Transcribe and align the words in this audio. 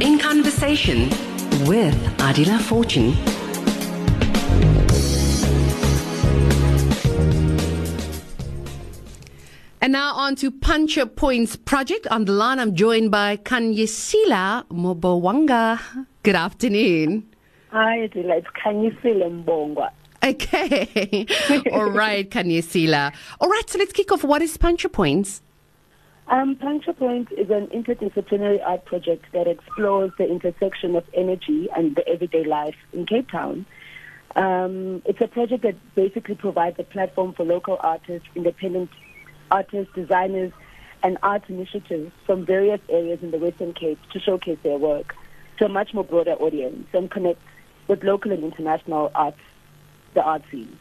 In 0.00 0.18
conversation 0.18 1.10
with 1.66 1.94
Adiela 2.16 2.58
Fortune. 2.58 3.14
And 9.82 9.92
now 9.92 10.14
on 10.14 10.36
to 10.36 10.50
Puncture 10.50 11.04
Points 11.04 11.56
Project. 11.56 12.06
On 12.06 12.24
the 12.24 12.32
line, 12.32 12.58
I'm 12.58 12.74
joined 12.74 13.10
by 13.10 13.36
Kanyesila 13.36 14.66
Mobowanga. 14.68 15.78
Good 16.22 16.34
afternoon. 16.34 17.28
Hi, 17.68 18.08
Adila. 18.08 18.38
It's 18.38 18.48
Kanyesila 18.64 19.44
Mbongwa. 19.44 19.90
Okay. 20.24 21.26
All 21.72 21.90
right, 21.90 22.30
Kanyesila. 22.30 23.12
All 23.38 23.48
right, 23.50 23.68
so 23.68 23.78
let's 23.78 23.92
kick 23.92 24.10
off. 24.12 24.24
What 24.24 24.40
is 24.40 24.56
Puncture 24.56 24.88
Points? 24.88 25.42
Um, 26.30 26.54
Puncture 26.54 26.92
Point 26.92 27.32
is 27.32 27.50
an 27.50 27.66
interdisciplinary 27.66 28.60
art 28.64 28.84
project 28.84 29.26
that 29.32 29.48
explores 29.48 30.12
the 30.16 30.30
intersection 30.30 30.94
of 30.94 31.04
energy 31.12 31.68
and 31.76 31.96
the 31.96 32.06
everyday 32.06 32.44
life 32.44 32.76
in 32.92 33.04
Cape 33.04 33.28
Town. 33.28 33.66
Um, 34.36 35.02
it's 35.06 35.20
a 35.20 35.26
project 35.26 35.64
that 35.64 35.74
basically 35.96 36.36
provides 36.36 36.78
a 36.78 36.84
platform 36.84 37.32
for 37.32 37.44
local 37.44 37.78
artists, 37.80 38.28
independent 38.36 38.90
artists, 39.50 39.92
designers, 39.92 40.52
and 41.02 41.18
art 41.24 41.42
initiatives 41.48 42.12
from 42.26 42.46
various 42.46 42.80
areas 42.88 43.18
in 43.22 43.32
the 43.32 43.38
Western 43.38 43.72
Cape 43.72 43.98
to 44.12 44.20
showcase 44.20 44.58
their 44.62 44.78
work 44.78 45.16
to 45.58 45.64
a 45.64 45.68
much 45.68 45.92
more 45.92 46.04
broader 46.04 46.34
audience 46.34 46.86
and 46.92 47.10
connect 47.10 47.42
with 47.88 48.04
local 48.04 48.30
and 48.30 48.44
international 48.44 49.10
arts, 49.16 49.40
the 50.14 50.22
art 50.22 50.42
scene. 50.52 50.78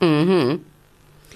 Mm-hmm. 0.00 0.64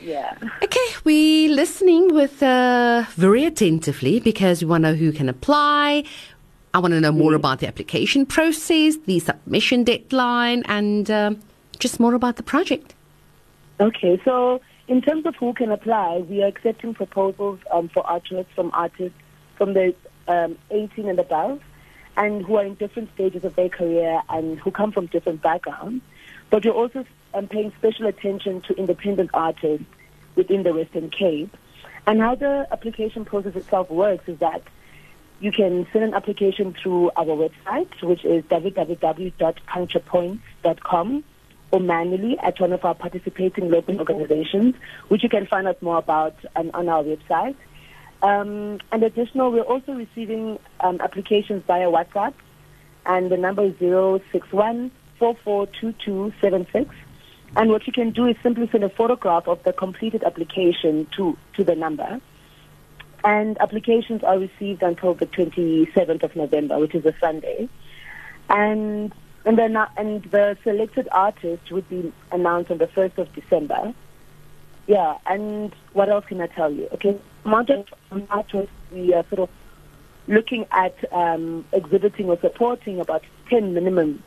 Yeah. 0.03 0.35
Okay, 0.63 0.89
we're 1.05 1.51
listening 1.51 2.15
with 2.15 2.43
uh, 2.43 3.05
very 3.17 3.45
attentively 3.45 4.21
because 4.21 4.63
we 4.63 4.69
want 4.69 4.85
to 4.85 4.93
know 4.93 4.97
who 4.97 5.13
can 5.13 5.29
apply. 5.29 6.05
I 6.73 6.79
want 6.79 6.95
to 6.95 7.01
know 7.01 7.13
more 7.13 7.35
about 7.35 7.59
the 7.59 7.67
application 7.67 8.25
process, 8.25 8.97
the 9.07 9.19
submission 9.19 9.85
deadline, 9.85 10.63
and 10.66 11.11
um, 11.11 11.41
just 11.79 12.01
more 12.01 12.15
about 12.15 12.37
the 12.37 12.43
project. 12.43 12.95
Okay, 13.80 14.21
so 14.24 14.61
in 14.89 15.02
terms 15.02 15.27
of 15.27 15.35
who 15.37 15.52
can 15.52 15.71
apply, 15.71 16.19
we 16.19 16.43
are 16.43 16.46
accepting 16.46 16.95
proposals 16.95 17.59
um, 17.73 17.89
for 17.89 18.02
artworks 18.05 18.46
from 18.55 18.71
artists 18.73 19.19
from 19.57 19.74
the 19.74 19.95
um, 20.29 20.57
18 20.71 21.09
and 21.09 21.19
above, 21.19 21.61
and 22.17 22.45
who 22.45 22.57
are 22.57 22.65
in 22.65 22.74
different 22.74 23.13
stages 23.15 23.45
of 23.45 23.55
their 23.57 23.69
career 23.69 24.23
and 24.29 24.59
who 24.61 24.71
come 24.71 24.93
from 24.93 25.07
different 25.07 25.43
backgrounds. 25.43 26.02
But 26.51 26.65
we're 26.65 26.73
also 26.73 27.05
um, 27.35 27.49
paying 27.49 27.73
special 27.79 28.07
attention 28.07 28.63
to 28.63 28.74
independent 28.74 29.30
artists 29.35 29.87
within 30.41 30.63
the 30.63 30.73
Western 30.73 31.10
Cape. 31.10 31.55
And 32.07 32.19
how 32.19 32.35
the 32.35 32.66
application 32.73 33.27
process 33.27 33.55
itself 33.55 33.91
works 33.91 34.27
is 34.27 34.38
that 34.38 34.63
you 35.41 35.52
can 35.52 35.87
send 35.93 36.05
an 36.05 36.15
application 36.15 36.74
through 36.83 37.10
our 37.16 37.27
website, 37.27 37.91
which 38.02 38.24
is 38.24 38.43
www.puncturepoints.com, 38.45 41.24
or 41.73 41.80
manually 41.80 42.38
at 42.38 42.59
one 42.59 42.73
of 42.73 42.83
our 42.85 42.95
participating 42.95 43.71
local 43.71 43.99
organizations, 43.99 44.74
which 45.09 45.23
you 45.23 45.29
can 45.29 45.46
find 45.46 45.68
out 45.68 45.83
more 45.83 45.99
about 45.99 46.37
um, 46.57 46.71
on 46.73 46.88
our 46.88 47.02
website. 47.02 47.57
Um, 48.23 48.80
and 48.93 49.02
additional, 49.02 49.52
we're 49.52 49.61
also 49.63 49.93
receiving 49.93 50.59
um, 50.80 51.01
applications 51.01 51.65
via 51.66 51.91
WhatsApp, 51.91 52.33
and 53.05 53.30
the 53.30 53.37
number 53.37 53.65
is 53.65 53.74
061 53.79 54.91
442276. 55.18 56.95
And 57.56 57.70
what 57.70 57.87
you 57.87 57.93
can 57.93 58.10
do 58.10 58.26
is 58.26 58.37
simply 58.43 58.68
send 58.70 58.84
a 58.84 58.88
photograph 58.88 59.48
of 59.48 59.62
the 59.65 59.73
completed 59.73 60.23
application 60.23 61.06
to, 61.16 61.37
to 61.56 61.65
the 61.65 61.74
number. 61.74 62.20
And 63.24 63.59
applications 63.60 64.22
are 64.22 64.38
received 64.38 64.82
until 64.82 65.15
the 65.15 65.26
27th 65.26 66.22
of 66.22 66.37
November, 66.37 66.78
which 66.78 66.94
is 66.94 67.04
a 67.04 67.15
Sunday. 67.21 67.69
And 68.48 69.12
and 69.44 69.56
then 69.56 69.76
and 69.97 70.22
the 70.25 70.56
selected 70.62 71.09
artist 71.12 71.71
would 71.71 71.88
be 71.88 72.12
announced 72.31 72.71
on 72.71 72.78
the 72.78 72.87
1st 72.87 73.19
of 73.19 73.32
December. 73.34 73.94
Yeah, 74.87 75.16
and 75.27 75.75
what 75.93 76.09
else 76.09 76.27
can 76.27 76.41
I 76.41 76.47
tell 76.49 76.71
you? 76.71 76.89
Okay, 76.94 77.19
amount 77.44 77.71
of 77.71 77.87
artists 78.28 78.72
we 78.93 79.15
are 79.15 79.25
sort 79.28 79.41
of 79.41 79.49
looking 80.27 80.66
at 80.72 80.94
um, 81.12 81.65
exhibiting 81.72 82.28
or 82.28 82.39
supporting 82.41 83.00
about 83.00 83.22
10 83.49 83.72
minimum, 83.72 84.22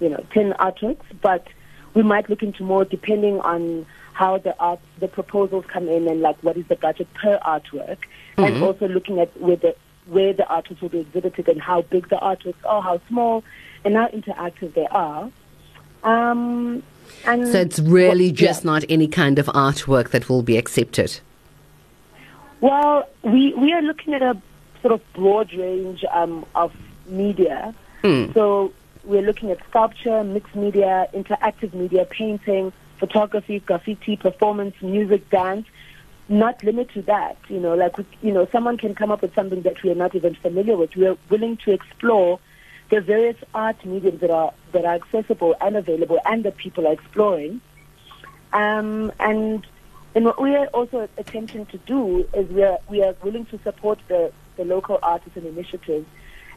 you 0.00 0.08
know, 0.08 0.24
10 0.32 0.52
artworks, 0.54 1.04
but 1.20 1.46
we 1.96 2.02
might 2.02 2.28
look 2.28 2.42
into 2.42 2.62
more 2.62 2.84
depending 2.84 3.40
on 3.40 3.86
how 4.12 4.36
the 4.36 4.54
art, 4.60 4.80
the 5.00 5.08
proposals 5.08 5.64
come 5.66 5.88
in 5.88 6.06
and 6.06 6.20
like 6.20 6.36
what 6.42 6.56
is 6.56 6.66
the 6.68 6.76
budget 6.76 7.08
per 7.14 7.38
artwork, 7.38 7.98
mm-hmm. 8.36 8.44
and 8.44 8.62
also 8.62 8.86
looking 8.86 9.18
at 9.18 9.34
where 9.40 9.56
the 9.56 9.74
where 10.04 10.34
the 10.34 10.44
artworks 10.44 10.80
will 10.82 10.90
be 10.90 11.00
exhibited 11.00 11.48
and 11.48 11.60
how 11.60 11.82
big 11.82 12.08
the 12.10 12.16
artworks 12.16 12.64
are, 12.64 12.82
how 12.82 13.00
small, 13.08 13.42
and 13.84 13.96
how 13.96 14.06
interactive 14.08 14.74
they 14.74 14.86
are. 14.88 15.30
Um, 16.04 16.82
and 17.24 17.48
so 17.48 17.60
it's 17.60 17.78
really 17.78 18.30
just 18.30 18.62
yeah. 18.62 18.72
not 18.72 18.84
any 18.90 19.08
kind 19.08 19.38
of 19.38 19.46
artwork 19.46 20.10
that 20.10 20.28
will 20.28 20.42
be 20.42 20.58
accepted. 20.58 21.18
Well, 22.60 23.08
we 23.22 23.54
we 23.54 23.72
are 23.72 23.82
looking 23.82 24.12
at 24.12 24.20
a 24.20 24.36
sort 24.82 24.92
of 24.92 25.00
broad 25.14 25.50
range 25.54 26.04
um, 26.12 26.44
of 26.54 26.74
media. 27.06 27.74
Mm. 28.02 28.34
So 28.34 28.72
we're 29.06 29.22
looking 29.22 29.50
at 29.50 29.58
sculpture, 29.68 30.22
mixed 30.24 30.54
media, 30.54 31.08
interactive 31.14 31.72
media, 31.72 32.04
painting, 32.04 32.72
photography, 32.98 33.60
graffiti, 33.60 34.16
performance, 34.16 34.74
music, 34.82 35.30
dance. 35.30 35.66
Not 36.28 36.62
limited 36.64 36.92
to 36.94 37.02
that, 37.02 37.36
you 37.48 37.60
know, 37.60 37.74
like, 37.74 37.94
you 38.20 38.32
know, 38.32 38.48
someone 38.50 38.78
can 38.78 38.96
come 38.96 39.12
up 39.12 39.22
with 39.22 39.32
something 39.34 39.62
that 39.62 39.80
we 39.84 39.92
are 39.92 39.94
not 39.94 40.16
even 40.16 40.34
familiar 40.34 40.76
with. 40.76 40.96
We 40.96 41.06
are 41.06 41.16
willing 41.30 41.56
to 41.58 41.70
explore 41.70 42.40
the 42.90 43.00
various 43.00 43.36
art 43.54 43.84
mediums 43.84 44.20
that 44.20 44.30
are, 44.30 44.52
that 44.72 44.84
are 44.84 44.94
accessible 44.94 45.54
and 45.60 45.76
available 45.76 46.18
and 46.24 46.44
that 46.44 46.56
people 46.56 46.88
are 46.88 46.92
exploring. 46.92 47.60
Um, 48.52 49.12
and, 49.20 49.64
and 50.16 50.24
what 50.24 50.42
we 50.42 50.56
are 50.56 50.66
also 50.68 51.08
attempting 51.16 51.66
to 51.66 51.78
do 51.78 52.28
is 52.34 52.48
we 52.50 52.64
are, 52.64 52.78
we 52.88 53.04
are 53.04 53.14
willing 53.22 53.46
to 53.46 53.60
support 53.62 54.00
the, 54.08 54.32
the 54.56 54.64
local 54.64 54.98
artists 55.04 55.36
and 55.36 55.46
initiatives 55.46 56.06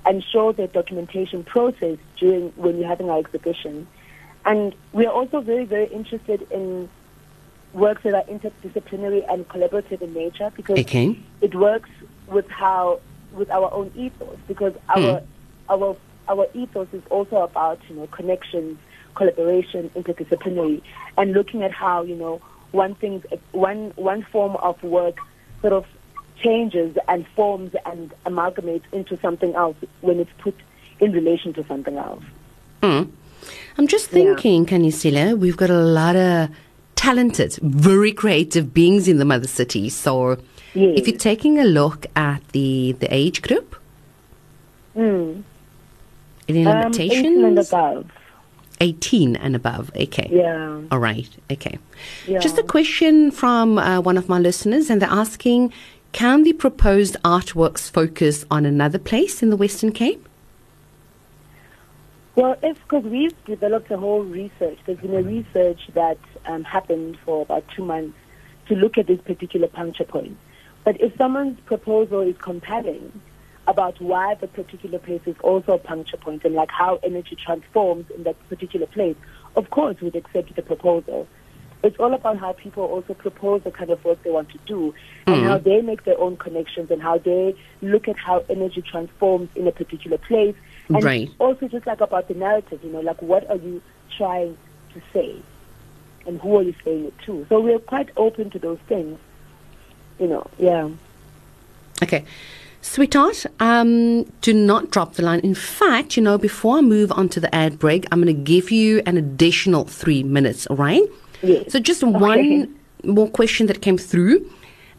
and 0.05 0.23
show 0.23 0.51
the 0.51 0.67
documentation 0.67 1.43
process 1.43 1.97
during 2.17 2.49
when 2.55 2.77
we're 2.77 2.87
having 2.87 3.09
our 3.09 3.19
exhibition. 3.19 3.87
And 4.45 4.73
we 4.93 5.05
are 5.05 5.13
also 5.13 5.41
very, 5.41 5.65
very 5.65 5.87
interested 5.87 6.47
in 6.51 6.89
works 7.73 8.03
that 8.03 8.13
are 8.13 8.23
interdisciplinary 8.23 9.31
and 9.31 9.47
collaborative 9.47 10.01
in 10.01 10.13
nature 10.13 10.51
because 10.55 10.79
okay. 10.79 11.17
it 11.41 11.53
works 11.53 11.89
with 12.27 12.49
how 12.49 12.99
with 13.33 13.49
our 13.51 13.71
own 13.71 13.91
ethos 13.95 14.37
because 14.47 14.73
our 14.89 15.21
mm. 15.21 15.25
our 15.69 15.95
our 16.27 16.47
ethos 16.53 16.87
is 16.93 17.03
also 17.09 17.37
about 17.37 17.79
you 17.89 17.95
know 17.95 18.07
connections, 18.07 18.77
collaboration, 19.15 19.89
interdisciplinary, 19.95 20.81
and 21.17 21.33
looking 21.33 21.63
at 21.63 21.71
how 21.71 22.01
you 22.01 22.15
know 22.15 22.41
one 22.71 22.95
thing 22.95 23.23
one 23.51 23.91
one 23.95 24.25
form 24.31 24.55
of 24.57 24.81
work 24.83 25.15
sort 25.61 25.73
of 25.73 25.85
changes 26.41 26.97
and 27.07 27.27
forms 27.35 27.75
and 27.85 28.13
amalgamates 28.25 28.83
into 28.91 29.19
something 29.19 29.55
else 29.55 29.77
when 30.01 30.19
it's 30.19 30.31
put 30.39 30.55
in 30.99 31.11
relation 31.11 31.53
to 31.53 31.65
something 31.67 31.97
else. 31.97 32.23
Mm. 32.81 33.09
I'm 33.77 33.87
just 33.87 34.09
thinking, 34.09 34.65
yeah. 34.65 34.69
Kanyesila, 34.69 35.37
we've 35.37 35.57
got 35.57 35.69
a 35.69 35.79
lot 35.79 36.15
of 36.15 36.49
talented, 36.95 37.57
very 37.61 38.11
creative 38.11 38.73
beings 38.73 39.07
in 39.07 39.17
the 39.17 39.25
mother 39.25 39.47
city. 39.47 39.89
So 39.89 40.37
yes. 40.73 40.99
if 40.99 41.07
you're 41.07 41.17
taking 41.17 41.59
a 41.59 41.63
look 41.63 42.05
at 42.15 42.45
the, 42.49 42.93
the 42.99 43.13
age 43.13 43.41
group, 43.41 43.75
mm. 44.95 45.43
any 46.47 46.65
limitations? 46.65 47.37
Um, 47.37 47.45
18 47.45 47.45
and 47.45 47.59
above. 47.59 48.11
18 48.81 49.35
and 49.35 49.55
above. 49.55 49.91
Okay. 49.95 50.29
Yeah. 50.31 50.81
All 50.91 50.99
right. 50.99 51.29
Okay. 51.51 51.77
Yeah. 52.27 52.39
Just 52.39 52.57
a 52.57 52.63
question 52.63 53.31
from 53.31 53.77
uh, 53.77 53.99
one 54.01 54.17
of 54.17 54.29
my 54.29 54.39
listeners, 54.39 54.89
and 54.89 55.01
they're 55.01 55.09
asking 55.09 55.73
can 56.11 56.43
the 56.43 56.53
proposed 56.53 57.15
artworks 57.23 57.89
focus 57.89 58.45
on 58.49 58.65
another 58.65 58.99
place 58.99 59.43
in 59.43 59.49
the 59.49 59.57
Western 59.57 59.91
Cape? 59.91 60.27
Well, 62.35 62.55
it's 62.63 62.79
because 62.79 63.03
we've 63.03 63.33
developed 63.45 63.91
a 63.91 63.97
whole 63.97 64.23
research. 64.23 64.79
There's 64.85 64.99
been 64.99 65.15
a 65.15 65.21
research 65.21 65.81
that 65.93 66.17
um, 66.45 66.63
happened 66.63 67.17
for 67.25 67.41
about 67.41 67.65
two 67.75 67.83
months 67.83 68.17
to 68.67 68.75
look 68.75 68.97
at 68.97 69.07
this 69.07 69.19
particular 69.21 69.67
puncture 69.67 70.05
point. 70.05 70.37
But 70.83 71.01
if 71.01 71.15
someone's 71.17 71.59
proposal 71.61 72.21
is 72.21 72.37
compelling 72.37 73.21
about 73.67 73.99
why 73.99 74.35
the 74.35 74.47
particular 74.47 74.99
place 74.99 75.21
is 75.25 75.35
also 75.43 75.73
a 75.73 75.77
puncture 75.77 76.17
point 76.17 76.43
and 76.45 76.55
like 76.55 76.71
how 76.71 76.99
energy 77.03 77.35
transforms 77.35 78.09
in 78.15 78.23
that 78.23 78.35
particular 78.49 78.87
place, 78.87 79.17
of 79.55 79.69
course 79.69 79.99
we'd 80.01 80.15
accept 80.15 80.55
the 80.55 80.61
proposal 80.61 81.27
it's 81.81 81.97
all 81.99 82.13
about 82.13 82.37
how 82.37 82.53
people 82.53 82.83
also 82.83 83.13
propose 83.13 83.63
the 83.63 83.71
kind 83.71 83.89
of 83.89 84.03
work 84.03 84.21
they 84.23 84.31
want 84.31 84.49
to 84.49 84.57
do 84.65 84.93
and 85.25 85.37
mm-hmm. 85.37 85.47
how 85.47 85.57
they 85.57 85.81
make 85.81 86.03
their 86.03 86.19
own 86.19 86.35
connections 86.35 86.91
and 86.91 87.01
how 87.01 87.17
they 87.17 87.55
look 87.81 88.07
at 88.07 88.17
how 88.17 88.43
energy 88.49 88.81
transforms 88.81 89.49
in 89.55 89.67
a 89.67 89.71
particular 89.71 90.17
place. 90.17 90.55
And 90.89 91.03
right. 91.03 91.29
also 91.39 91.67
just 91.67 91.87
like 91.87 92.01
about 92.01 92.27
the 92.27 92.33
narrative, 92.33 92.83
you 92.83 92.91
know, 92.91 92.99
like 92.99 93.21
what 93.21 93.49
are 93.49 93.55
you 93.55 93.81
trying 94.17 94.57
to 94.93 95.01
say 95.13 95.41
and 96.25 96.41
who 96.41 96.57
are 96.57 96.63
you 96.63 96.75
saying 96.83 97.05
it 97.05 97.17
to? 97.25 97.45
So 97.47 97.61
we're 97.61 97.79
quite 97.79 98.09
open 98.17 98.49
to 98.51 98.59
those 98.59 98.79
things, 98.87 99.17
you 100.19 100.27
know, 100.27 100.45
yeah. 100.57 100.89
Okay. 102.03 102.25
Sweetheart, 102.81 103.45
um, 103.59 104.23
do 104.41 104.53
not 104.53 104.89
drop 104.89 105.15
the 105.15 105.23
line. 105.23 105.39
In 105.41 105.53
fact, 105.53 106.15
you 106.15 106.23
know, 106.23 106.37
before 106.37 106.77
I 106.77 106.81
move 106.81 107.11
on 107.11 107.27
to 107.29 107.39
the 107.39 107.53
ad 107.53 107.77
break, 107.77 108.05
I'm 108.11 108.21
going 108.21 108.33
to 108.33 108.41
give 108.41 108.71
you 108.71 109.01
an 109.05 109.17
additional 109.17 109.83
three 109.83 110.23
minutes, 110.23 110.65
all 110.67 110.77
right? 110.77 111.03
Yes. 111.41 111.71
So 111.71 111.79
just 111.79 112.03
one 112.03 112.75
more 113.03 113.29
question 113.29 113.67
that 113.67 113.81
came 113.81 113.97
through. 113.97 114.49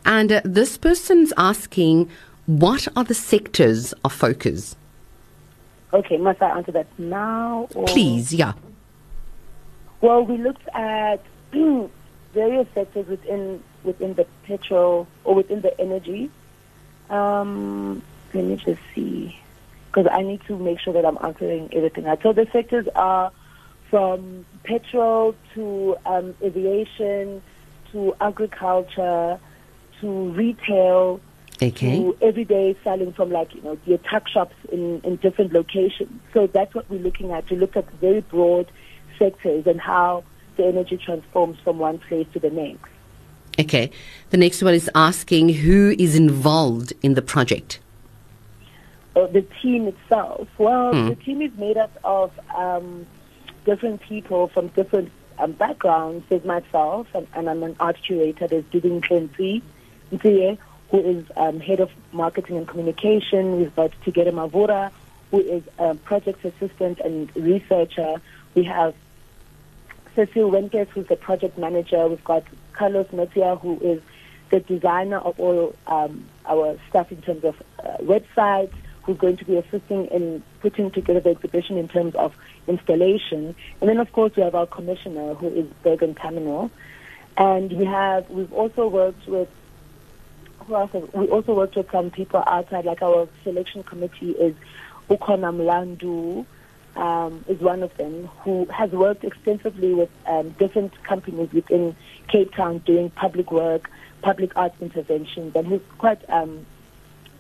And 0.05 0.33
uh, 0.33 0.41
this 0.45 0.79
person's 0.79 1.33
asking, 1.37 2.11
what 2.47 2.89
are 2.97 3.05
the 3.05 3.15
sectors 3.15 3.93
of 4.05 4.13
focus? 4.13 4.77
Okay, 5.93 6.17
must 6.17 6.41
I 6.41 6.51
answer 6.57 6.73
that 6.73 6.87
now? 6.99 7.69
Or? 7.75 7.87
Please, 7.87 8.33
yeah. 8.33 8.53
Well, 10.01 10.25
we 10.25 10.39
looked 10.39 10.67
at 10.75 11.23
various 11.53 12.67
sectors 12.75 13.07
within 13.07 13.63
within 13.83 14.15
the 14.15 14.27
petrol 14.45 15.07
or 15.25 15.35
within 15.35 15.63
the 15.63 15.79
energy. 15.81 16.31
Um, 17.09 18.03
let 18.33 18.45
me 18.45 18.57
just 18.57 18.81
see, 18.95 19.37
because 19.87 20.07
I 20.11 20.23
need 20.23 20.43
to 20.47 20.57
make 20.57 20.79
sure 20.79 20.93
that 20.93 21.05
I'm 21.05 21.19
answering 21.23 21.71
everything. 21.73 22.05
So 22.23 22.33
the 22.33 22.47
sectors 22.53 22.87
are 22.95 23.33
from 23.91 24.47
petrol 24.65 25.35
to 25.55 25.97
um, 26.07 26.35
aviation 26.43 27.43
to 27.93 28.15
agriculture 28.21 29.39
to 30.01 30.31
retail 30.33 31.21
Okay. 31.63 31.97
to 31.99 32.17
everyday 32.23 32.75
selling 32.83 33.13
from 33.13 33.31
like 33.31 33.55
you 33.55 33.61
know 33.61 33.77
your 33.85 33.99
tuck 33.99 34.27
shops 34.29 34.55
in, 34.73 35.01
in 35.03 35.17
different 35.17 35.53
locations. 35.53 36.19
So 36.33 36.47
that's 36.47 36.75
what 36.75 36.89
we're 36.89 37.01
looking 37.01 37.33
at. 37.33 37.51
We 37.51 37.59
look 37.59 37.77
at 37.77 37.91
very 38.01 38.23
broad 38.23 38.71
sectors 39.19 39.67
and 39.67 39.79
how 39.79 40.25
the 40.57 40.65
energy 40.65 40.97
transforms 40.97 41.59
from 41.63 41.79
one 41.79 41.99
place 41.99 42.27
to 42.33 42.39
the 42.39 42.49
next. 42.49 42.89
Okay. 43.59 43.91
The 44.31 44.39
next 44.39 44.63
one 44.63 44.73
is 44.73 44.89
asking 44.95 45.51
who 45.51 45.95
is 45.99 46.17
involved 46.17 46.95
in 47.03 47.13
the 47.13 47.21
project. 47.21 47.79
Uh, 49.15 49.27
the 49.27 49.45
team 49.61 49.89
itself, 49.89 50.49
well, 50.57 50.93
the 50.93 51.17
team 51.17 51.43
is 51.43 51.51
made 51.59 51.77
up 51.77 51.91
of 52.05 52.31
um, 52.57 53.07
different 53.65 54.01
people 54.03 54.49
from 54.49 54.69
different 54.69 55.11
um, 55.39 55.53
backgrounds. 55.53 56.25
There's 56.29 56.45
myself, 56.45 57.07
and, 57.15 57.27
and 57.35 57.49
I'm 57.49 57.63
an 57.63 57.77
art 57.81 57.97
curator. 58.05 58.47
There's 58.47 58.65
Dudin 58.65 59.01
Ntsiye, 59.03 60.59
who 60.91 60.99
is 60.99 61.25
um, 61.37 61.61
head 61.61 61.81
of 61.81 61.91
marketing 62.13 62.57
and 62.57 62.69
communication. 62.69 63.59
We've 63.59 63.75
got 63.75 63.93
Tigere 64.05 64.33
Mavura, 64.33 64.91
who 65.31 65.41
is 65.41 65.63
a 65.79 65.95
project 65.95 66.45
assistant 66.45 67.01
and 67.01 67.35
researcher. 67.37 68.21
We 68.55 68.65
have 68.65 68.95
Cecile 70.17 70.51
Wenkes, 70.51 70.89
who's 70.89 71.07
the 71.07 71.17
project 71.17 71.57
manager. 71.57 72.09
We've 72.09 72.25
got 72.25 72.45
Carlos 72.73 73.07
Metia, 73.09 73.61
who 73.61 73.79
is 73.81 74.03
the 74.51 74.61
designer 74.61 75.19
of 75.19 75.39
all 75.39 75.75
um, 75.87 76.27
our 76.47 76.77
stuff 76.89 77.13
in 77.13 77.23
terms 77.23 77.45
of 77.45 77.55
uh, 77.79 77.99
websites, 77.99 78.75
who's 79.11 79.19
going 79.19 79.37
to 79.37 79.45
be 79.45 79.57
assisting 79.57 80.07
in 80.07 80.41
putting 80.61 80.91
together 80.91 81.19
the 81.19 81.31
exhibition 81.31 81.77
in 81.77 81.89
terms 81.89 82.15
of 82.15 82.33
installation. 82.69 83.57
And 83.81 83.91
then, 83.91 83.99
of 83.99 84.13
course, 84.13 84.37
we 84.37 84.43
have 84.45 84.55
our 84.55 84.67
commissioner, 84.67 85.35
who 85.35 85.49
is 85.49 85.67
Bergen 85.83 86.15
Terminal. 86.15 86.71
And 87.37 87.73
we 87.73 87.85
have, 87.87 88.31
we've 88.31 88.53
also 88.53 88.87
worked 88.87 89.27
with, 89.27 89.49
who 90.61 90.77
else? 90.77 90.93
We 90.93 91.27
also 91.27 91.55
worked 91.55 91.75
with 91.75 91.91
some 91.91 92.11
people 92.11 92.45
outside, 92.47 92.85
like 92.85 93.03
our 93.03 93.29
selection 93.43 93.83
committee 93.83 94.31
is 94.31 94.55
Ukona 95.09 95.53
Mlandu, 95.53 96.47
um, 96.95 97.45
is 97.49 97.59
one 97.59 97.83
of 97.83 97.97
them, 97.97 98.27
who 98.45 98.67
has 98.67 98.91
worked 98.91 99.25
extensively 99.25 99.93
with 99.93 100.11
um, 100.27 100.51
different 100.51 101.03
companies 101.03 101.53
within 101.53 101.97
Cape 102.29 102.55
Town 102.55 102.79
doing 102.79 103.11
public 103.11 103.51
work, 103.51 103.91
public 104.23 104.57
arts 104.57 104.77
interventions, 104.81 105.57
and 105.57 105.67
who's 105.67 105.81
quite 105.99 106.23
um, 106.31 106.65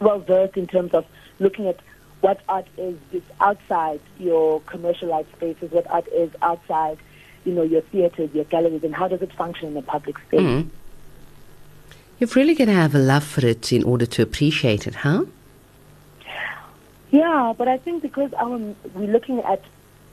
well 0.00 0.18
versed 0.20 0.56
in 0.56 0.66
terms 0.66 0.92
of 0.92 1.06
looking 1.38 1.66
at 1.66 1.78
what 2.20 2.40
art 2.48 2.66
is 2.76 2.96
outside 3.40 4.00
your 4.18 4.60
commercialized 4.62 5.30
spaces, 5.32 5.70
what 5.70 5.86
art 5.90 6.06
is 6.08 6.30
outside, 6.42 6.98
you 7.44 7.52
know, 7.52 7.62
your 7.62 7.80
theaters, 7.80 8.30
your 8.34 8.44
galleries, 8.44 8.84
and 8.84 8.94
how 8.94 9.08
does 9.08 9.22
it 9.22 9.32
function 9.32 9.68
in 9.68 9.74
the 9.74 9.82
public 9.82 10.18
space. 10.18 10.40
Mm. 10.40 10.68
You've 12.18 12.36
really 12.36 12.54
got 12.54 12.66
to 12.66 12.72
have 12.72 12.94
a 12.94 12.98
love 12.98 13.24
for 13.24 13.46
it 13.46 13.72
in 13.72 13.82
order 13.82 14.04
to 14.04 14.22
appreciate 14.22 14.86
it, 14.86 14.96
huh? 14.96 15.24
Yeah, 17.10 17.54
but 17.56 17.66
I 17.66 17.78
think 17.78 18.02
because 18.02 18.32
our, 18.34 18.58
we're 18.94 19.10
looking 19.10 19.40
at, 19.40 19.62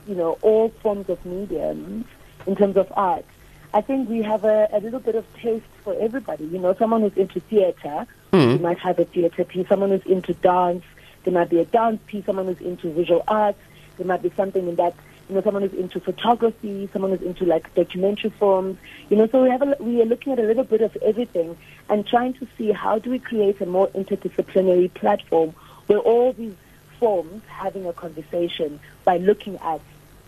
you 0.06 0.14
know, 0.14 0.38
all 0.40 0.70
forms 0.82 1.08
of 1.10 1.24
mediums 1.26 2.06
in 2.46 2.56
terms 2.56 2.76
of 2.76 2.90
art, 2.96 3.26
I 3.74 3.82
think 3.82 4.08
we 4.08 4.22
have 4.22 4.44
a, 4.44 4.68
a 4.72 4.80
little 4.80 5.00
bit 5.00 5.14
of 5.14 5.26
taste 5.34 5.66
for 5.84 5.94
everybody. 6.00 6.44
You 6.44 6.58
know, 6.58 6.74
someone 6.74 7.02
who's 7.02 7.16
into 7.16 7.40
theater, 7.40 8.06
you 8.32 8.56
hmm. 8.56 8.62
might 8.62 8.78
have 8.78 8.98
a 8.98 9.04
theater 9.04 9.44
piece. 9.44 9.68
Someone 9.68 9.90
who's 9.90 10.06
into 10.06 10.32
dance, 10.34 10.84
there 11.24 11.34
might 11.34 11.50
be 11.50 11.58
a 11.60 11.66
dance 11.66 12.00
piece. 12.06 12.24
Someone 12.24 12.46
who's 12.46 12.60
into 12.60 12.90
visual 12.90 13.22
arts, 13.28 13.60
there 13.98 14.06
might 14.06 14.22
be 14.22 14.30
something 14.36 14.66
in 14.66 14.76
that. 14.76 14.94
You 15.28 15.34
know, 15.34 15.42
someone 15.42 15.62
who's 15.62 15.78
into 15.78 16.00
photography, 16.00 16.88
someone 16.94 17.10
who's 17.10 17.20
into 17.20 17.44
like 17.44 17.74
documentary 17.74 18.30
films. 18.30 18.78
You 19.10 19.18
know, 19.18 19.26
so 19.26 19.42
we 19.42 19.50
have 19.50 19.60
a, 19.60 19.76
we 19.78 20.00
are 20.00 20.06
looking 20.06 20.32
at 20.32 20.38
a 20.38 20.44
little 20.44 20.64
bit 20.64 20.80
of 20.80 20.96
everything 21.02 21.54
and 21.90 22.06
trying 22.06 22.32
to 22.34 22.48
see 22.56 22.72
how 22.72 22.98
do 22.98 23.10
we 23.10 23.18
create 23.18 23.60
a 23.60 23.66
more 23.66 23.88
interdisciplinary 23.88 24.92
platform 24.94 25.54
where 25.86 25.98
all 25.98 26.32
these 26.32 26.54
forms 26.98 27.42
having 27.48 27.86
a 27.86 27.92
conversation 27.92 28.80
by 29.04 29.18
looking 29.18 29.58
at 29.58 29.82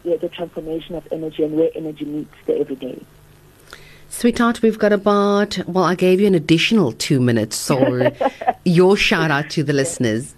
yeah, 0.04 0.16
the 0.16 0.28
transformation 0.28 0.94
of 0.94 1.08
energy 1.10 1.44
and 1.44 1.54
where 1.54 1.70
energy 1.74 2.04
meets 2.04 2.34
the 2.44 2.58
everyday. 2.58 3.02
Sweetheart, 4.10 4.60
we've 4.60 4.78
got 4.78 4.92
about, 4.92 5.56
well, 5.68 5.84
I 5.84 5.94
gave 5.94 6.20
you 6.20 6.26
an 6.26 6.34
additional 6.34 6.92
two 6.92 7.20
minutes, 7.20 7.56
so 7.56 8.10
your 8.64 8.96
shout 8.96 9.30
out 9.30 9.48
to 9.50 9.62
the 9.62 9.72
listeners. 9.72 10.34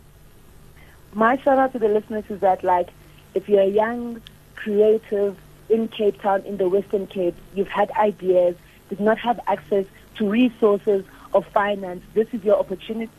My 1.14 1.38
shout 1.38 1.58
out 1.58 1.72
to 1.72 1.78
the 1.78 1.88
listeners 1.88 2.24
is 2.28 2.40
that, 2.40 2.62
like, 2.62 2.90
if 3.34 3.48
you're 3.48 3.62
a 3.62 3.66
young, 3.66 4.20
creative 4.56 5.38
in 5.70 5.88
Cape 5.88 6.20
Town, 6.20 6.42
in 6.42 6.58
the 6.58 6.68
Western 6.68 7.06
Cape, 7.06 7.34
you've 7.54 7.68
had 7.68 7.90
ideas, 7.92 8.56
did 8.90 9.00
not 9.00 9.18
have 9.18 9.40
access 9.46 9.86
to 10.16 10.28
resources 10.28 11.04
or 11.32 11.42
finance, 11.42 12.04
this 12.12 12.28
is 12.32 12.44
your 12.44 12.58
opportunity. 12.58 13.10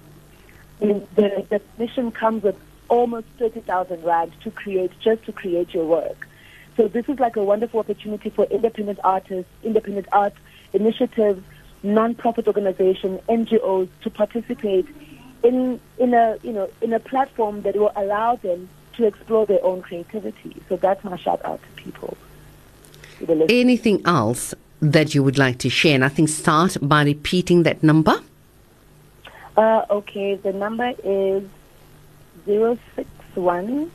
And 0.80 1.06
the, 1.16 1.46
the 1.50 1.62
mission 1.80 2.12
comes 2.12 2.44
with 2.44 2.56
almost 2.90 3.26
30,000 3.40 4.04
rand 4.04 4.32
to 4.44 4.52
create, 4.52 4.92
just 5.00 5.26
to 5.26 5.32
create 5.32 5.74
your 5.74 5.86
work. 5.86 6.28
So 6.76 6.88
this 6.88 7.08
is 7.08 7.20
like 7.20 7.36
a 7.36 7.44
wonderful 7.44 7.80
opportunity 7.80 8.30
for 8.30 8.46
independent 8.46 9.00
artists, 9.04 9.52
independent 9.64 10.08
art 10.12 10.34
initiatives, 10.74 11.44
non-profit 11.84 12.48
organizations, 12.48 13.22
NGOs 13.30 13.90
to 14.02 14.10
participate 14.10 14.88
in 15.44 15.80
in 15.98 16.14
a 16.14 16.38
you 16.42 16.54
know 16.54 16.70
in 16.82 16.94
a 16.94 17.00
platform 17.00 17.62
that 17.64 17.76
will 17.76 17.92
allow 17.96 18.38
them 18.38 18.70
to 18.94 19.06
explore 19.06 19.46
their 19.46 19.64
own 19.64 19.82
creativity. 19.82 20.56
So 20.70 20.78
that's 20.78 21.04
my 21.04 21.18
shout 21.18 21.44
out 21.46 21.62
to 21.62 21.84
people. 21.84 22.18
To. 23.20 23.46
Anything 23.50 24.02
else 24.06 24.54
that 24.80 25.14
you 25.16 25.24
would 25.24 25.38
like 25.38 25.60
to 25.60 25.70
share? 25.70 25.96
And 25.96 26.06
I 26.06 26.10
think 26.10 26.30
start 26.30 26.78
by 26.82 27.04
repeating 27.04 27.64
that 27.64 27.84
number. 27.84 28.20
Uh, 29.56 29.86
okay, 29.90 30.36
the 30.36 30.52
number 30.52 30.94
is 31.04 31.44
zero 32.46 32.78
six 32.96 33.10
one. 33.36 33.92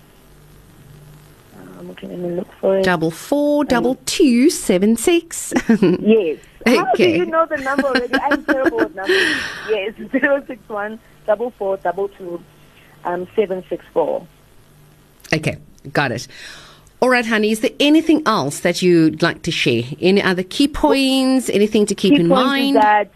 I'm 1.78 1.88
looking 1.88 2.36
look 2.36 2.52
for 2.60 2.78
it. 2.78 2.84
Double 2.84 3.10
four, 3.10 3.64
double 3.64 3.96
two, 4.06 4.50
seven 4.50 4.96
six. 4.96 5.52
Yes. 5.80 6.38
How 6.66 6.92
do 6.94 7.08
you 7.08 7.24
know 7.24 7.46
the 7.46 7.56
number 7.58 7.86
already? 7.86 8.12
I'm 8.14 8.44
terrible 8.44 8.78
with 8.78 8.94
numbers. 8.94 9.36
Yes, 9.68 9.94
zero 10.12 10.44
six 10.46 10.60
one 10.68 10.98
double 11.26 11.50
four 11.52 11.76
double 11.78 12.08
two 12.08 12.42
um 13.04 13.26
seven 13.36 13.64
six 13.68 13.84
four. 13.92 14.26
okay, 15.32 15.56
got 15.92 16.10
it. 16.12 16.26
All 17.00 17.08
right, 17.10 17.24
honey, 17.24 17.52
is 17.52 17.60
there 17.60 17.70
anything 17.78 18.24
else 18.26 18.58
that 18.60 18.82
you'd 18.82 19.22
like 19.22 19.42
to 19.42 19.52
share? 19.52 19.84
Any 20.00 20.20
other 20.20 20.42
key 20.42 20.66
points? 20.66 21.48
Anything 21.48 21.86
to 21.86 21.94
keep 21.94 22.14
key 22.14 22.20
in 22.20 22.28
point 22.28 22.46
mind? 22.46 22.76
is 22.76 22.82
that 22.82 23.10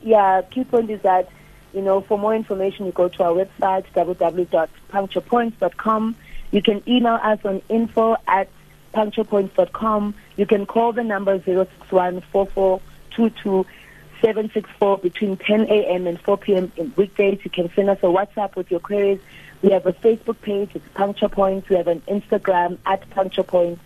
yeah, 0.00 0.40
key 0.50 0.64
point 0.64 0.90
is 0.90 1.02
that 1.02 1.28
you 1.74 1.82
know 1.82 2.00
for 2.00 2.18
more 2.18 2.34
information 2.34 2.86
you 2.86 2.92
go 2.92 3.08
to 3.08 3.22
our 3.22 3.32
website 3.32 3.84
www.puncturepoints.com. 3.94 6.16
You 6.56 6.62
can 6.62 6.82
email 6.88 7.20
us 7.22 7.38
on 7.44 7.60
info 7.68 8.16
at 8.26 8.48
puncturepoints.com. 8.94 10.14
You 10.38 10.46
can 10.46 10.64
call 10.64 10.94
the 10.94 11.04
number 11.04 11.38
061 11.38 12.22
764 12.30 14.96
between 14.96 15.36
10 15.36 15.60
a.m. 15.68 16.06
and 16.06 16.18
4 16.18 16.38
p.m. 16.38 16.72
in 16.78 16.94
weekdays. 16.96 17.40
You 17.44 17.50
can 17.50 17.70
send 17.74 17.90
us 17.90 17.98
a 17.98 18.06
WhatsApp 18.06 18.56
with 18.56 18.70
your 18.70 18.80
queries. 18.80 19.20
We 19.60 19.70
have 19.72 19.84
a 19.84 19.92
Facebook 19.92 20.40
page, 20.40 20.70
it's 20.72 20.88
Puncture 20.94 21.28
Points. 21.28 21.68
We 21.68 21.76
have 21.76 21.88
an 21.88 22.00
Instagram 22.08 22.78
at 22.86 23.10
Puncture 23.10 23.42
Points. 23.42 23.82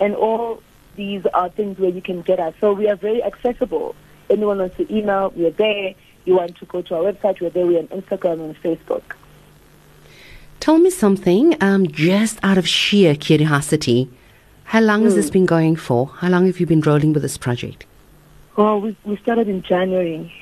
And 0.00 0.16
all 0.16 0.64
these 0.96 1.24
are 1.26 1.48
things 1.48 1.78
where 1.78 1.90
you 1.90 2.02
can 2.02 2.22
get 2.22 2.40
us. 2.40 2.54
So 2.60 2.72
we 2.72 2.88
are 2.88 2.96
very 2.96 3.22
accessible. 3.22 3.94
Anyone 4.28 4.58
wants 4.58 4.76
to 4.78 4.92
email, 4.92 5.32
we 5.36 5.46
are 5.46 5.52
there. 5.52 5.94
You 6.24 6.34
want 6.34 6.56
to 6.56 6.64
go 6.64 6.82
to 6.82 6.96
our 6.96 7.12
website, 7.12 7.40
we're 7.40 7.50
there. 7.50 7.68
We're 7.68 7.78
on 7.78 7.86
Instagram 7.86 8.40
and 8.40 8.60
Facebook. 8.60 9.04
Tell 10.60 10.76
me 10.76 10.90
something, 10.90 11.56
um, 11.62 11.86
just 11.86 12.38
out 12.42 12.58
of 12.58 12.68
sheer 12.68 13.14
curiosity. 13.14 14.10
How 14.64 14.80
long 14.80 15.04
has 15.04 15.14
this 15.14 15.30
been 15.30 15.46
going 15.46 15.74
for? 15.74 16.08
How 16.18 16.28
long 16.28 16.46
have 16.46 16.60
you 16.60 16.66
been 16.66 16.82
rolling 16.82 17.14
with 17.14 17.22
this 17.22 17.38
project? 17.38 17.86
Well, 18.56 18.80
we, 18.80 18.94
we 19.04 19.16
started 19.16 19.48
in 19.48 19.62
January. 19.62 20.32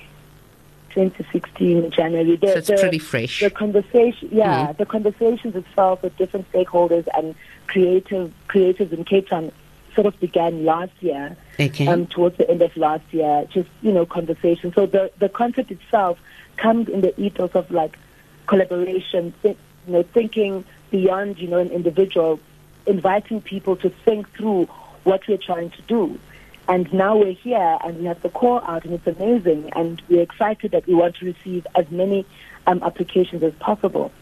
2016 0.91 1.93
January. 1.93 2.37
The, 2.37 2.49
so 2.49 2.53
it's 2.55 2.67
the, 2.67 2.77
pretty 2.77 2.99
fresh. 2.99 3.41
The 3.41 3.51
conversation, 3.51 4.29
yeah, 4.33 4.69
mm. 4.69 4.77
the 4.77 4.87
conversations 4.87 5.55
itself 5.55 6.03
with 6.03 6.17
different 6.17 6.51
stakeholders 6.51 7.07
and 7.17 7.37
creative 7.69 8.33
creators 8.49 8.93
in 8.93 9.05
Cape 9.05 9.29
Town 9.29 9.53
sort 9.95 10.07
of 10.07 10.19
began 10.19 10.65
last 10.65 10.93
year. 11.01 11.37
Okay. 11.61 11.87
Um, 11.87 12.07
towards 12.07 12.37
the 12.39 12.51
end 12.51 12.63
of 12.63 12.77
last 12.77 13.05
year, 13.13 13.47
just 13.53 13.69
you 13.83 13.93
know, 13.93 14.05
conversation. 14.05 14.73
So 14.75 14.87
the 14.87 15.13
the 15.19 15.29
concept 15.29 15.71
itself 15.71 16.19
comes 16.57 16.89
in 16.89 17.03
the 17.03 17.19
ethos 17.21 17.53
of 17.55 17.71
like 17.71 17.97
collaboration, 18.49 19.33
th- 19.43 19.57
you 19.89 19.95
know, 19.95 20.03
thinking 20.03 20.65
beyond 20.91 21.39
you 21.39 21.49
know 21.49 21.59
an 21.59 21.71
individual, 21.71 22.39
inviting 22.87 23.41
people 23.41 23.75
to 23.77 23.91
think 24.05 24.31
through 24.37 24.67
what 25.05 25.27
we're 25.27 25.39
trying 25.39 25.71
to 25.71 25.83
do. 25.83 26.19
And 26.69 26.93
now 26.93 27.17
we're 27.17 27.33
here 27.33 27.79
and 27.83 27.99
we 27.99 28.05
have 28.05 28.21
the 28.21 28.29
core 28.29 28.63
out 28.69 28.85
and 28.85 28.93
it's 28.93 29.07
amazing 29.07 29.73
and 29.75 30.03
we're 30.11 30.21
excited 30.21 30.73
that 30.73 30.87
we 30.87 30.95
want 30.95 31.17
to 31.17 31.25
receive 31.25 31.67
as 31.75 31.91
many 31.91 32.27
um, 32.67 32.83
applications 32.83 33.43
as 33.43 33.55
possible. 33.55 34.13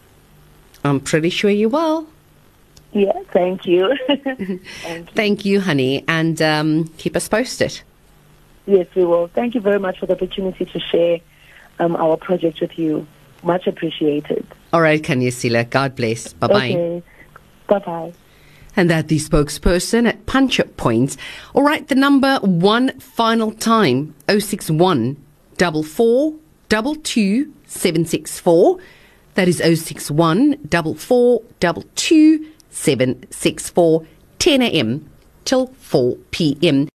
I'm 0.85 1.01
pretty 1.01 1.29
sure 1.29 1.49
you 1.49 1.67
will. 1.67 2.07
Yeah, 2.93 3.11
thank 3.33 3.65
you. 3.65 3.93
thank 4.07 4.39
you. 4.39 4.59
Thank 5.13 5.43
you, 5.43 5.59
honey, 5.59 6.05
and 6.07 6.41
um, 6.41 6.87
keep 6.97 7.17
us 7.17 7.27
posted. 7.27 7.81
Yes, 8.65 8.87
we 8.95 9.03
will. 9.03 9.27
Thank 9.27 9.55
you 9.55 9.61
very 9.61 9.77
much 9.77 9.99
for 9.99 10.05
the 10.05 10.13
opportunity 10.13 10.63
to 10.63 10.79
share 10.79 11.19
um, 11.79 11.97
our 11.97 12.15
project 12.15 12.61
with 12.61 12.79
you. 12.79 13.05
Much 13.43 13.67
appreciated. 13.67 14.47
All 14.73 14.81
right, 14.81 15.01
Kanyasila. 15.01 15.69
God 15.69 15.95
bless. 15.95 16.33
Bye 16.33 16.47
bye. 16.47 16.71
Okay. 16.71 17.03
Bye 17.67 17.79
bye 17.79 18.13
and 18.77 18.91
that 18.91 19.07
the 19.07 19.17
spokesperson 19.17 20.07
at 20.07 20.25
Puncture 20.27 20.63
Point. 20.63 21.17
All 21.55 21.63
right, 21.63 21.85
the 21.87 21.95
number 21.95 22.37
one 22.41 22.97
final 22.99 23.51
time 23.51 24.13
061 24.29 25.17
44 25.57 26.35
22 26.69 27.53
764. 27.65 28.77
That 29.33 29.47
is 29.47 29.57
061 29.57 30.57
44 30.69 31.41
22 31.59 32.47
764 32.69 34.05
10 34.39 34.61
a.m. 34.61 35.09
till 35.43 35.67
4 35.67 36.15
p.m. 36.29 36.85